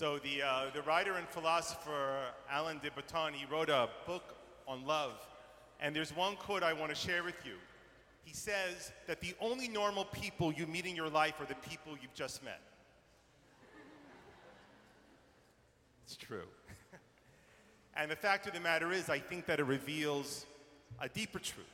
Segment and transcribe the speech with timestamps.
[0.00, 4.34] So the, uh, the writer and philosopher Alain de Botton, he wrote a book
[4.66, 5.12] on love.
[5.78, 7.56] And there's one quote I want to share with you.
[8.24, 11.98] He says that the only normal people you meet in your life are the people
[12.00, 12.62] you've just met.
[16.06, 16.48] It's true.
[17.94, 20.46] and the fact of the matter is, I think that it reveals
[20.98, 21.66] a deeper truth.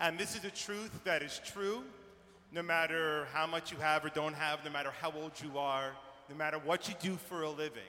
[0.00, 1.84] And this is a truth that is true
[2.50, 5.92] no matter how much you have or don't have, no matter how old you are,
[6.28, 7.82] no matter what you do for a living.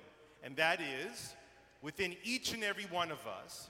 [0.43, 1.35] And that is,
[1.81, 3.69] within each and every one of us,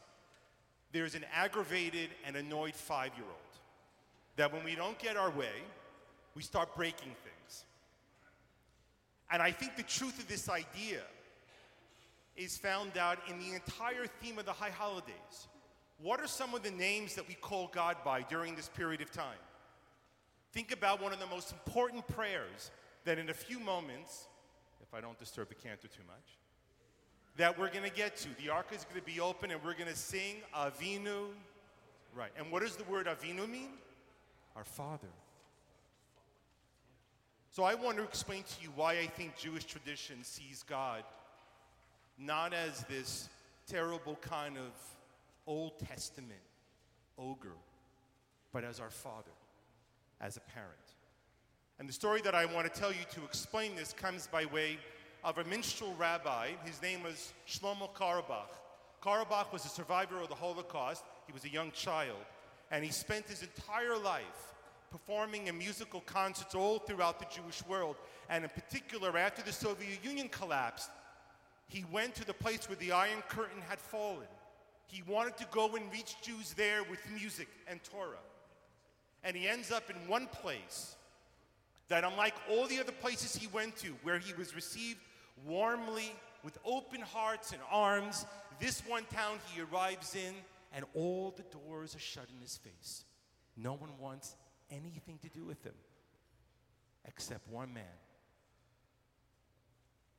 [0.91, 3.35] there's an aggravated and annoyed five year old.
[4.35, 5.63] That when we don't get our way,
[6.35, 7.65] we start breaking things.
[9.31, 11.01] And I think the truth of this idea
[12.35, 15.47] is found out in the entire theme of the high holidays.
[16.01, 19.11] What are some of the names that we call God by during this period of
[19.11, 19.37] time?
[20.53, 22.71] Think about one of the most important prayers
[23.03, 24.27] that in a few moments,
[24.89, 26.37] if I don't disturb the cantor too much,
[27.37, 28.29] that we're going to get to.
[28.41, 31.27] The ark is going to be open and we're going to sing Avinu.
[32.15, 32.31] Right.
[32.37, 33.69] And what does the word Avinu mean?
[34.55, 35.07] Our Father.
[37.51, 41.03] So I want to explain to you why I think Jewish tradition sees God
[42.17, 43.29] not as this
[43.67, 44.71] terrible kind of
[45.47, 46.39] Old Testament
[47.17, 47.55] ogre,
[48.51, 49.31] but as our Father
[50.21, 50.73] as a parent.
[51.79, 54.77] And the story that I want to tell you to explain this comes by way
[55.23, 56.49] of a minstrel rabbi.
[56.65, 58.51] His name was Shlomo Carlebach.
[59.01, 61.05] Carlebach was a survivor of the Holocaust.
[61.25, 62.17] He was a young child.
[62.69, 64.53] And he spent his entire life
[64.91, 67.95] performing in musical concerts all throughout the Jewish world.
[68.29, 70.89] And in particular, after the Soviet Union collapsed,
[71.69, 74.27] he went to the place where the Iron Curtain had fallen.
[74.87, 78.17] He wanted to go and reach Jews there with music and Torah.
[79.23, 80.97] And he ends up in one place
[81.89, 84.99] that, unlike all the other places he went to, where he was received
[85.45, 86.11] warmly
[86.43, 88.25] with open hearts and arms,
[88.59, 90.33] this one town he arrives in,
[90.73, 93.05] and all the doors are shut in his face.
[93.57, 94.35] No one wants
[94.71, 95.73] anything to do with him
[97.05, 97.83] except one man.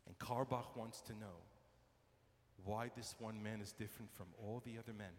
[0.06, 1.38] And Carlebach wants to know
[2.64, 5.12] why this one man is different from all the other men.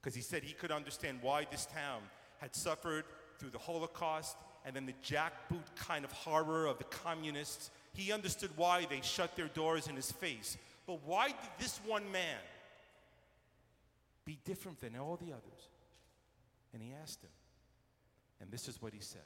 [0.00, 2.02] Because he said he could understand why this town
[2.38, 3.04] had suffered
[3.38, 7.70] through the Holocaust and then the jackboot kind of horror of the communists.
[7.92, 10.56] He understood why they shut their doors in his face.
[10.86, 12.38] But why did this one man
[14.24, 15.68] be different than all the others?
[16.72, 17.30] And he asked him.
[18.40, 19.22] And this is what he said.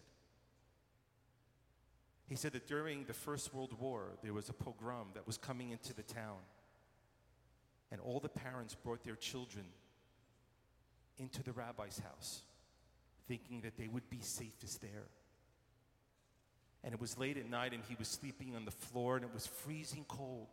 [2.29, 5.71] He said that during the First World War, there was a pogrom that was coming
[5.71, 6.37] into the town.
[7.91, 9.65] And all the parents brought their children
[11.17, 12.43] into the rabbi's house
[13.29, 15.07] thinking that they would be safest there.
[16.85, 19.35] And it was late at night, and he was sleeping on the floor, and it
[19.35, 20.49] was freezing cold,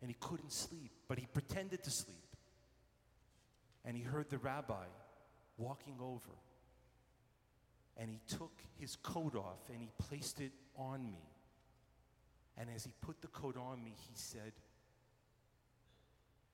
[0.00, 2.16] and he couldn't sleep, but he pretended to sleep.
[3.84, 4.84] And he heard the rabbi
[5.56, 6.36] walking over,
[7.96, 11.22] and he took his coat off and he placed it on me.
[12.58, 14.52] And as he put the coat on me, he said,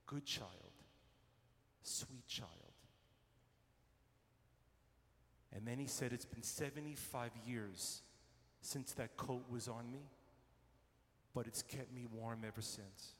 [0.05, 0.49] Good child,
[1.83, 2.49] sweet child.
[5.55, 8.01] And then he said, It's been 75 years
[8.61, 10.09] since that coat was on me,
[11.33, 13.15] but it's kept me warm ever since.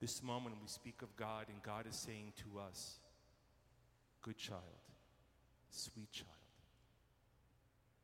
[0.00, 2.98] This moment we speak of God, and God is saying to us,
[4.22, 4.60] Good child,
[5.70, 6.30] sweet child,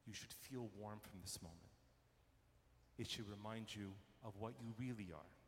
[0.06, 1.58] you should feel warm from this moment.
[2.98, 3.92] It should remind you
[4.24, 5.41] of what you really are